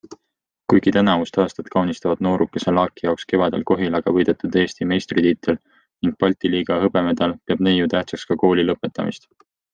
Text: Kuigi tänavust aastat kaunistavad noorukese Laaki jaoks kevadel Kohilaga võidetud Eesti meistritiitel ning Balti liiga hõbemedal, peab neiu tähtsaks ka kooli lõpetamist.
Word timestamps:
Kuigi 0.71 0.91
tänavust 0.93 1.35
aastat 1.41 1.67
kaunistavad 1.75 2.23
noorukese 2.27 2.73
Laaki 2.77 3.05
jaoks 3.07 3.27
kevadel 3.33 3.65
Kohilaga 3.73 4.13
võidetud 4.17 4.57
Eesti 4.63 4.89
meistritiitel 4.93 5.59
ning 5.61 6.17
Balti 6.25 6.53
liiga 6.57 6.79
hõbemedal, 6.87 7.37
peab 7.51 7.63
neiu 7.69 7.93
tähtsaks 7.95 8.27
ka 8.33 8.41
kooli 8.47 8.69
lõpetamist. 8.73 9.31